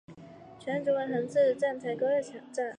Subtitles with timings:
[0.57, 2.69] 泉水站为侧式站台高架站。